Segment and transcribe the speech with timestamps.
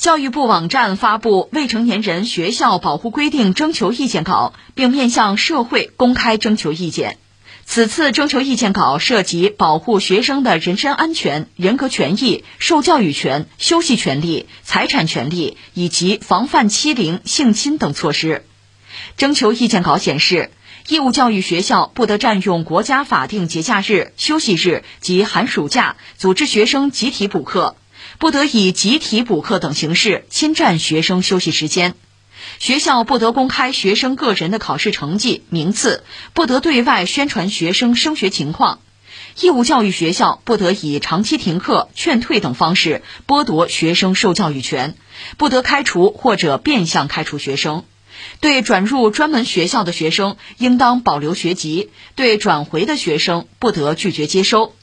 [0.00, 7.18] 教育部网站发布《未成年人学校保护规定》征求意见稿，并面向社会公开征求意见。
[7.66, 18.46] 此次征求意见稿涉及保护学生的人身安全、人格权益、受教育权、休息权利、财产权利以及防范欺凌、性侵等措施。
[19.18, 20.50] 征求意见稿显示，
[20.88, 27.76] 义务教育学校不得占用国家法定节假日、休息日及寒暑假组织学生集体补课，
[28.20, 31.94] 不得以集体补课等形式侵占学生休息时间。
[32.58, 36.04] 学校不得公开学生个人的考试成绩、名次，
[36.34, 38.80] 不得对外宣传学生升学情况。
[39.40, 44.96] 义务教育学校不得以长期停课、劝退等方式剥夺学生受教育权，
[45.38, 47.84] 不得开除或者变相开除学生。
[48.40, 54.74] 对转入专门学校的学生，应当保留学籍；对转回的学生，不得拒绝接收。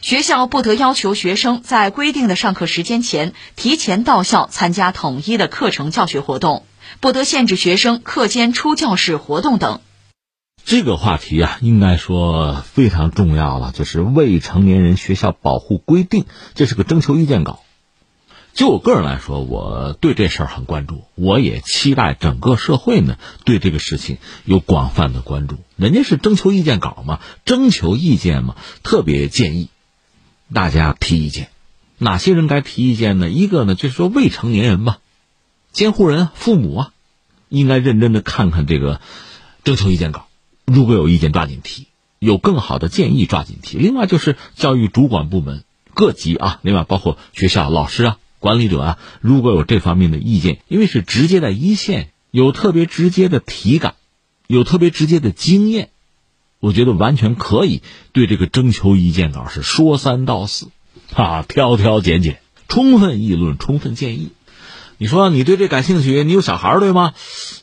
[0.00, 6.64] 学校不得要求学生在规定的上课时间前提前到校参加统一的课程教学活动。
[7.00, 9.80] 不得限制学生课间出教室活动等。
[10.64, 17.65] 这个话题啊，应该说非常重要了，就是未成年人学校保护规定，这是个征求意见稿。
[18.56, 25.58] 就我个人来说，我对这事儿很关注，我也期待整个社会呢对这个事情有广泛的关注。
[25.76, 29.68] 人家是征求意见稿嘛，征求意见嘛，特别建议
[30.54, 31.50] 大家提意见。
[31.98, 33.28] 哪些人该提意见呢？
[33.28, 34.96] 一个呢，就是说未成年人嘛。
[35.70, 36.92] 监护人、父母啊，
[37.50, 39.02] 应该认真的看看这个
[39.64, 40.28] 征求意见稿。
[40.64, 43.76] 如果有意见，抓紧提；有更好的建议，抓紧提。
[43.76, 53.96] 另外就是教育主管部门各级啊，另外包括学校老师啊、管理者啊，如果有这方面的意见，因为是直接在一线，有特别直接的体感，
[54.46, 55.88] 有特别直接的经验，
[56.60, 60.68] 我觉得完全可以对这个征求意见稿是说三道四，
[61.12, 64.30] 啊，挑挑拣拣，充分议论，充分建议。
[64.96, 66.22] 你说你对这感兴趣？
[66.22, 67.14] 你有小孩对吗？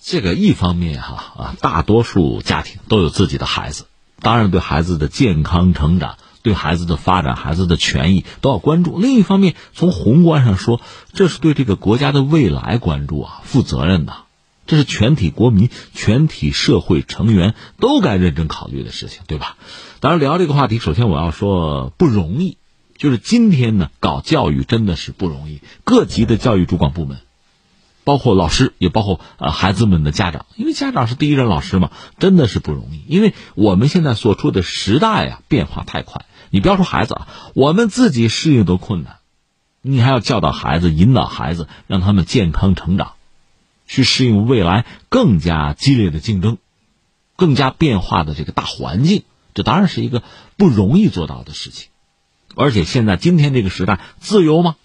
[0.02, 3.86] 这个一方面哈啊，大多数家庭都有自己的孩子，
[4.20, 9.00] 当然对孩子的健康成长、对孩子的发展、孩子的权益都要关注。
[9.00, 10.80] 另一方面，从宏观上说，
[11.14, 14.14] 这是对这个国家的未来关注啊，负责任的，
[14.68, 19.58] 这是全体国民、全体社会成员都该认真考虑的事情，对吧？
[20.00, 22.58] 当然，聊这个话题，首先我要说不容易。
[22.96, 25.62] 就是今天呢，搞教育真的是不容易。
[25.84, 27.18] 各级的教育主管部门，
[28.04, 33.02] 包括老师，也包括呃孩子们的家长，因为家长是第一任老师嘛，真的是不容易。
[33.08, 36.26] 因为我们现在所处的时代啊，变化太快。
[36.54, 39.16] 你不要说孩子啊，我们自己适应都困难，
[39.82, 43.14] 你还要教导孩子、引导孩子，让他们健康成长，
[43.88, 46.60] 去适应未来更加激烈的竞争、
[47.36, 49.24] 更加变化的这个大环境。
[49.56, 50.22] 这当然是一个
[50.56, 51.90] 不容易做到的事情。
[52.54, 54.76] 而且现在今天这个时代，自由吗？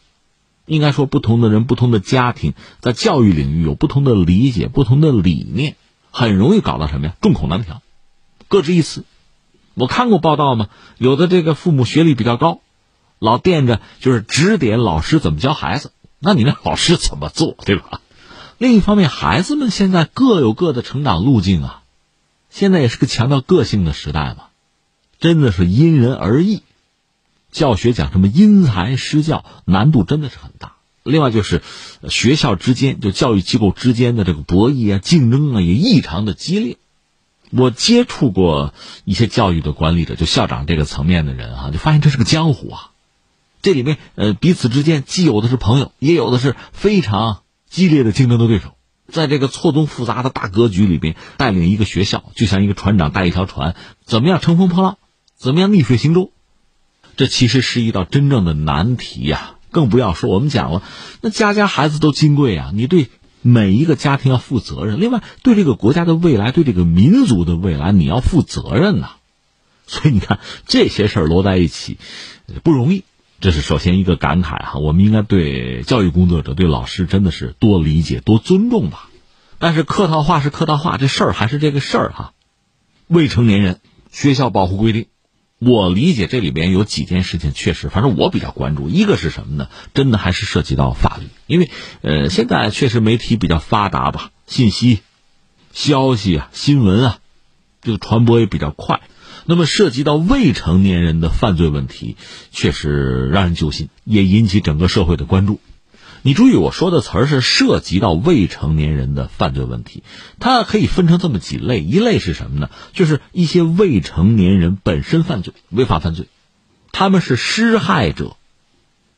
[0.65, 5.77] 应该说，不同的人、不同的家庭，在教育领域有不同的理解、不同的理念，
[6.11, 7.17] 很容易搞到什么呀？
[7.21, 7.83] 众口难调，
[8.49, 9.05] 各执一词。
[9.79, 10.69] 我看过报道嘛，
[10.99, 12.61] 有的这个父母学历比较高，
[13.21, 18.01] 老惦着就是指点老师怎么教孩子，那你那老师怎么做，对吧？
[18.59, 21.83] 另一方面，孩子们现在各有各的成长路径啊，
[22.51, 24.47] 现在也是个强调个性的时代嘛，
[25.21, 26.63] 真的是因人而异。
[27.53, 30.73] 教学讲什么因材施教，难度真的是很大。
[31.05, 31.63] 另外就是
[32.09, 36.79] 学校之间，就教育机构之间的这个博弈啊、竞争啊，也异常的激烈。
[37.51, 42.91] 我接触过一些教育的管理者，就校长这个层面的人啊，就发现这是个江湖啊。
[43.63, 48.75] 这里面呃，彼此之间既有的是朋友，也有的是非常激烈的竞争的对手。
[49.11, 54.99] 在这个错综复杂的大格局里边，带领一个学校，就像一个船长带一条船，怎么样乘风破浪，
[55.37, 56.31] 怎么样逆水行舟。
[57.17, 59.57] 这其实是一道真正的难题呀！
[59.71, 60.83] 更不要说我们讲了，
[61.21, 63.11] 那家家孩子都金贵啊，你对
[63.49, 65.01] 每一个家庭要负责任。
[65.01, 69.13] 另外，对这个国家的未来，对这个民族的未来，你要负责任呐。
[69.87, 71.99] 所以你看，这些事儿摞在一起
[72.63, 73.05] 不容易。
[73.41, 79.09] 这是首先一个感慨哈，我们应该对教育工作者、对老师真的是多理解、多尊重吧。
[79.59, 82.33] 但是客套话是客套话，这事儿还是这个事儿哈。
[83.07, 83.81] 未成年人
[84.11, 85.07] 学校保护规定。
[85.59, 88.89] 我理解这里边有几件事情，确实，反正我比较关注。
[88.89, 89.69] 一个是什么呢？
[89.93, 91.71] 真的还是涉及到法律，因为，
[92.03, 95.01] 呃，现在确实媒体比较发达吧，信息、
[95.73, 97.19] 消息啊、新闻啊，
[97.83, 99.01] 这个传播也比较快。
[99.47, 102.17] 那么涉及到未成年人的犯罪问题，
[102.53, 105.59] 确实让人揪心，也引起整个社会的关注。
[106.23, 110.03] 你注意我说的词儿是涉及到未成年人的犯罪问题，
[110.41, 112.71] 它可以分成这么几类，一类是什么呢？
[112.93, 116.27] 就是一些未成年人本身犯罪、违法犯罪，
[116.93, 118.37] 他们是施害者，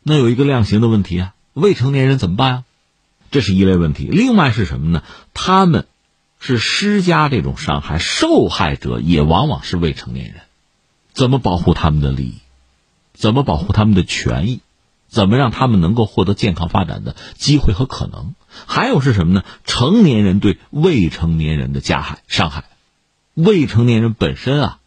[0.02, 2.64] 那有一个量刑的问题啊，未成年人怎么办啊？
[3.30, 4.08] 这是一类问题。
[4.10, 5.02] 另外是什么呢？
[5.34, 5.86] 他们
[6.38, 10.40] 是施加这种伤害，受害者也往往是未成年人，
[11.12, 12.34] 怎么保护他们的利益？
[13.12, 14.60] 怎么保护他们的权益？
[15.10, 18.34] 怎么让他们能够获得健康发展的机会和可能？
[18.66, 19.44] 还有是什么呢？
[19.64, 22.64] 成年人对未成年人的加害、伤害。
[23.34, 24.78] 未成年人本身啊，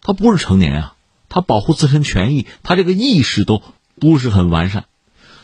[0.00, 0.94] 他不是成年啊，
[1.28, 3.62] 他保护自身权益，他这个意识都
[4.00, 4.84] 不是很完善。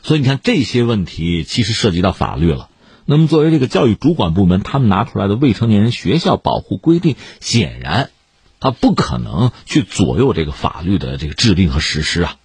[0.03, 2.69] 所以你看这些问题，其实涉及到法律了。
[3.07, 8.11] 那么作为这个教育主管部门，他们拿出来的未成年人学校保护规定，显然
[8.61, 12.37] 他不可能去左右这个法律的这个制定和实施啊。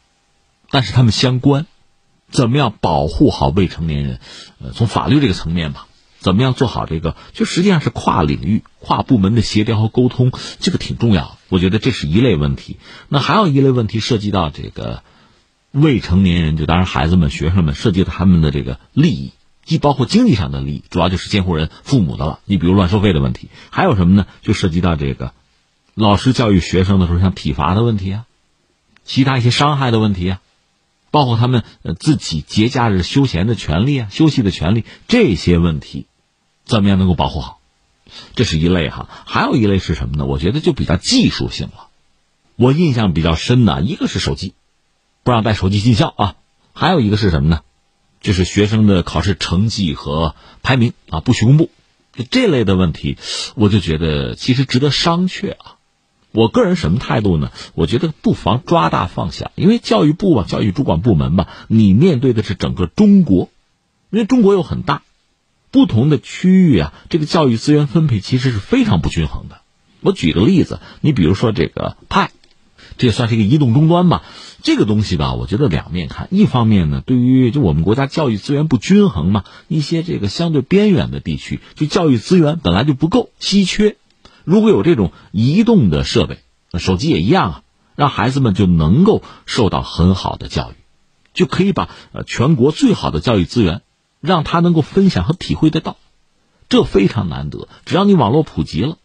[0.72, 1.68] 但是他们相关。
[2.32, 4.20] 怎么样保护好未成年人？
[4.62, 5.88] 呃，从法律这个层面吧，
[6.20, 7.16] 怎么样做好这个？
[7.34, 11.38] 就实际上是跨领域、跨部门的协调和沟通，这个挺重要。
[11.50, 12.78] 我觉得这是一类问题。
[13.08, 15.04] 那还有一类问题涉及到这个
[15.72, 19.32] 未成年人，就当然孩子们、学生们，涉及到他们的这个利益，
[19.64, 22.40] 既包括经济上的利益，主要就是监护人、父母的了。
[22.46, 24.26] 你比如乱收费的问题，还有什么呢？
[24.42, 25.32] 就涉及到这个
[25.94, 28.26] 老师教育学生的时候，像体罚的问题啊，
[29.06, 30.42] 其他一些伤害的问题啊。
[31.16, 36.08] 包括他们呃自己节假日休闲的权利啊，休息的权利这些问题，
[36.66, 37.62] 怎么样能够保护好？
[38.36, 40.26] 这是一类哈，还有一类是什么呢？
[40.26, 41.88] 我觉得就比较技术性了。
[42.58, 44.56] 我印象比较深的一个是手机，
[45.24, 46.36] 不让带手机进校啊；
[46.74, 47.62] 还有一个是什么呢？
[48.20, 51.70] 就是学生的考试成绩和排名啊不许公布。
[52.30, 53.18] 这类的问题，
[53.56, 55.75] 我就觉得其实值得商榷啊。
[56.36, 57.52] 我个人什么态度呢？
[57.74, 63.50] 我觉得不妨抓大放小，因为教育部啊，教育主管部门吧，你面对的是整个中国，
[64.10, 65.02] 因为中国又很大，
[65.72, 69.62] 不同的区域啊，这个教育资源分配其实是非常不均衡的。
[70.02, 72.32] 我举个例子，你比如说这个派，
[72.98, 74.22] 这也算是一个移动终端吧。
[74.62, 83.96] 这个东西吧，我觉得两面看，一方面呢，对于就我们国家教育资源不均衡嘛，一些这个相对边远的地区，就教育资源本来就不够，稀缺。
[84.46, 86.40] 如果有这种移动的设备，
[86.80, 87.62] 手机也一样啊，
[87.96, 90.76] 让孩子们就能够受到很好的教育，
[91.34, 93.82] 就可以把呃全国最好的教育资源，
[94.22, 95.98] 让他能够分享和体会得到，
[96.70, 97.68] 这非常难得。
[97.86, 98.98] 只要你网络普及了，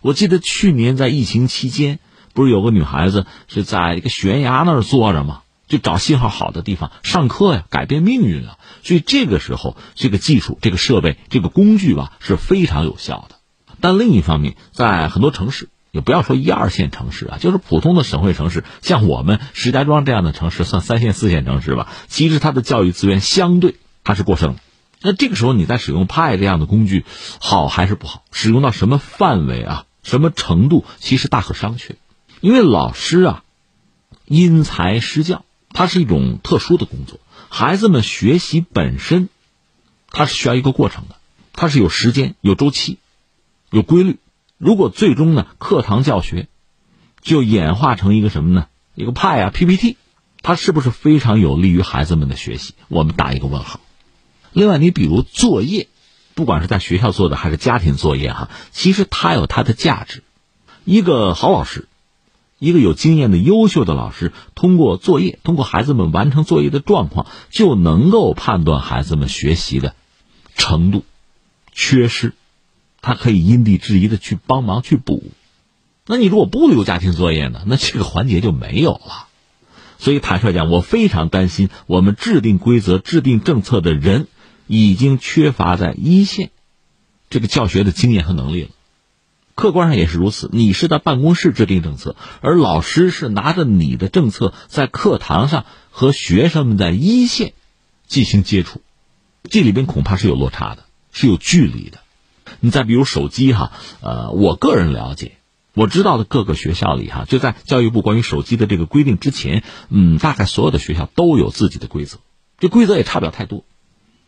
[0.00, 1.98] 我记得去年在疫情期间，
[2.32, 5.42] 不是有个女孩子是在一个悬崖那儿坐着吗？
[5.66, 8.58] 就找信号好的地方上课呀，改变命运啊。
[8.82, 13.36] 所以这个时候，这个技术、这个设备、这个工具吧，是非常有效的。
[13.84, 21.92] 但另一方面，在很多城市，也不要说一二线城市啊，就是普通的省会城市，像我们石家庄这样的城市，算三线、四线城市吧。
[22.08, 24.60] 其实它的教育资源相对它是过剩的。
[25.02, 27.04] 那这个时候你在使用派这样的工具，
[27.40, 28.24] 好还是不好？
[28.32, 29.84] 使用到什么范围啊？
[30.02, 30.86] 什么程度？
[30.98, 31.90] 其实大可商榷。
[32.40, 33.44] 因为老师啊，
[34.24, 35.44] 因材施教，
[35.74, 37.20] 它是一种特殊的工作。
[37.50, 39.28] 孩子们学习本身，
[40.08, 41.16] 它是需要一个过程的，
[41.52, 42.96] 它是有时间、有周期。
[43.74, 44.18] 有规律，
[44.56, 46.46] 如果最终呢，课堂教学
[47.20, 48.68] 就演化成一个什么呢？
[48.94, 49.96] 一个派啊 PPT，
[50.42, 52.74] 它是不是非常有利于孩子们的学习？
[52.86, 53.80] 我们打一个问号。
[54.52, 55.88] 另外，你比如作业，
[56.34, 60.22] 不管是在学校做的还是家庭作业哈，其实它有它的价值。
[60.84, 61.88] 一个好老师，
[62.60, 69.96] 一个有经验的优秀的老师，通过作业，通过孩子们完成作业的状况，就能够判断孩子们学习的
[70.54, 71.04] 程度、
[71.72, 72.34] 缺失。
[73.04, 75.30] 他可以因地制宜的去帮忙去补，
[76.06, 77.62] 那你如果不留家庭作业呢？
[77.66, 79.28] 那这个环节就没有了。
[79.98, 84.26] 所以坦率讲，我非常担心，我们制定规则、制定政策的人
[84.66, 86.50] 已经缺乏在一线
[87.28, 88.70] 这个教学的经验和能力了。
[89.54, 97.52] 客观上也是如此，你是在办公室制定政策，而老师是拿着你的政策在课堂上和学生们在一线
[98.06, 98.80] 进行接触，
[99.50, 101.98] 这里边恐怕是有落差的，是有距离的。
[102.64, 105.32] 你再比如手机哈，呃，我个人了解，
[105.74, 112.20] 我知道的各个学校里哈，就在教育部关于手机的这个规定之前，嗯，大概所有的学校都有自己的规则，
[112.58, 113.66] 这规则也差不了太多，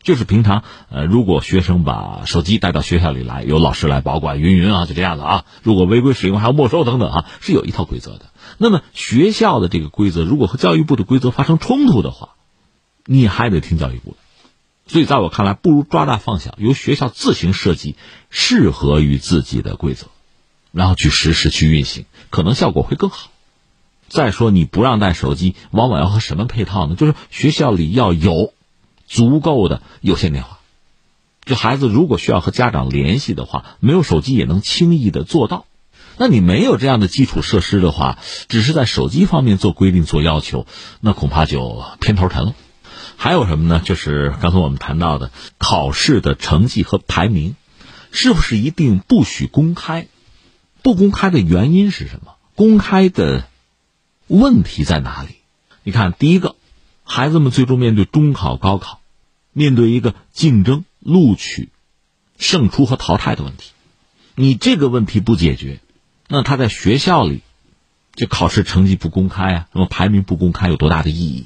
[0.03, 8.27] 就是平常呃，如果学生把手机带到学校里来，由老师来保管，云云啊，就这样子啊，如果违规使用还要没收等等啊，是有一套规则的。
[8.59, 12.35] 那么学校的这个规则如果和教育部的规则发生冲突的话，
[13.03, 14.17] 你还得听教育部的。
[14.87, 17.95] 所以，在我看来，不如抓大放小，由学校自行设计
[18.29, 20.07] 适合于自己的规则，
[20.71, 23.29] 然后去实施、去运行，可能效果会更好。
[24.07, 26.95] 再说，你不让带手机，往往要和什么配套呢？
[26.95, 28.53] 就是学校里要有
[29.05, 30.59] 足够的有线电话，
[31.43, 35.65] 就孩子如果需要和家长联系的话，没有手机也能轻易的做到。
[36.17, 38.17] 那你没有这样的基础设施的话，
[38.47, 40.65] 只是在手机方面做规定、做要求，
[41.01, 42.55] 那恐怕就偏头疼了。
[43.17, 43.81] 还有什么呢？
[43.83, 47.55] 就是刚才我们谈到的考试的成绩和排名，
[48.11, 50.07] 是不是一定不许公开？
[50.83, 52.35] 不公开的原因是什么？
[52.55, 53.47] 公开的
[54.27, 55.29] 问题在哪里？
[55.83, 56.55] 你看，第一个，
[57.03, 59.01] 孩子们最终面对中考、高考，
[59.51, 61.69] 面对一个竞争、录取、
[62.37, 63.71] 胜出和淘汰的问题，
[64.35, 65.79] 你这个问题不解决，
[66.27, 67.41] 那他在学校里，
[68.13, 71.45] 这考试成绩不公开啊，什么排名不公开，有多大的意义？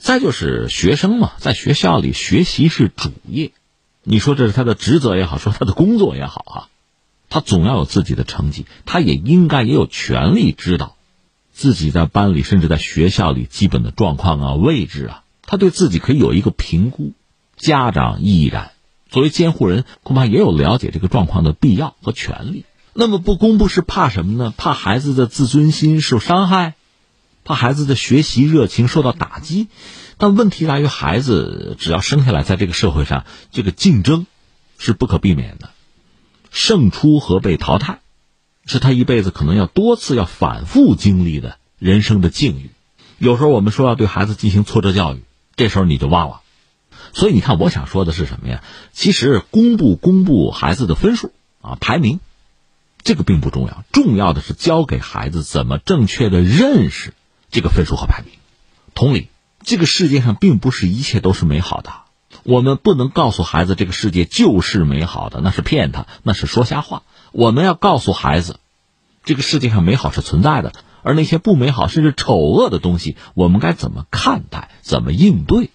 [0.00, 3.52] 再就是学生嘛，在学校里学习是主业，
[4.02, 6.68] 你说这是他的职责也好，说他的工作也好啊。
[7.28, 10.96] 他总要有自己的成绩，他也应该也有权利知道
[11.52, 17.12] 自己在班里甚至在学校里基本的状况啊、位置啊，他对自己可以有一个评估。
[17.56, 18.72] 家长亦然，
[19.10, 22.64] 作为监护人，恐怕也有了解这个状况的必要和权利。
[22.94, 24.54] 那么不公布是怕什么呢？
[24.56, 26.74] 怕孩子的自尊心受伤害，
[27.44, 29.68] 怕孩子的学习热情受到打击。
[30.18, 34.26] 但问题在于，孩子只要生下来，在这个社会上，这个竞争
[34.78, 35.70] 是不可避免的。
[36.50, 38.00] 胜出和被淘汰，
[38.66, 42.70] 是他一辈子可能要多次要反复经历的人生的境遇。
[43.18, 45.22] 有时候我们说要对孩子进行挫折教育，
[45.56, 46.40] 这时候你就忘了。
[47.12, 48.62] 所以你看，我想说的是什么呀？
[48.92, 52.20] 其实公布公布孩子的分数啊排名，
[53.02, 57.14] 这个并不重要，重要的是教给孩子怎么正确的认识
[57.50, 58.32] 这个分数和排名。
[58.94, 59.28] 同理，
[59.62, 61.92] 这个世界上并不是一切都是美好的。
[62.44, 67.02] 我们不能告诉孩子这个世界就是美好的，那是骗他，那是说瞎话。
[67.32, 68.58] 我们要告诉孩子，
[69.24, 75.70] 这个世界上美好是存在的，而那些不美好甚至丑恶的东西，我们该怎么看待，怎么应对？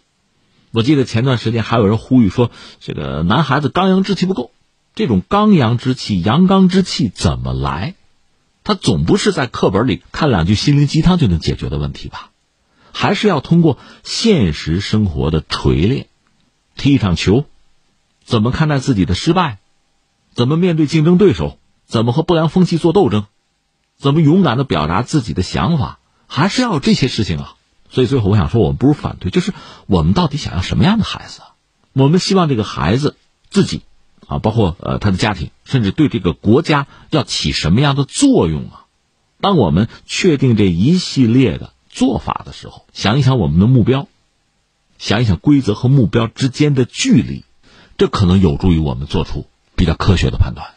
[0.71, 4.51] 我记得前段时间还有人呼吁说，这个男孩子刚阳之气不够，
[4.95, 7.95] 这种刚阳之气、阳刚之气怎么来？
[8.65, 12.31] 他总不是在课本里看两句心灵鸡汤就能解决的问题吧？
[12.91, 16.07] 还是要通过现实生活的锤炼。
[16.75, 17.45] 踢一场球，
[18.25, 19.59] 怎么看待自己的失败？
[20.33, 21.57] 怎么面对竞争对手？
[21.85, 23.25] 怎么和不良风气做斗争？
[23.97, 25.99] 怎么勇敢的表达自己的想法？
[26.27, 27.53] 还是要有这些事情啊！
[27.91, 29.53] 所以最后我想说，我们不是反对，就是
[29.85, 31.41] 我们到底想要什么样的孩子？
[31.93, 33.15] 我们希望这个孩子
[33.51, 33.83] 自己
[34.27, 38.85] 啊，包括呃他的家庭，甚至对这个国家要起什么样的作用啊？
[39.41, 44.07] 当我们确定这一系列的做法的时候，想一想我们的目标。
[44.97, 47.43] 想一想规则和目标之间的距离，
[47.97, 50.74] 这可能有助于我们做出比较科学的判断。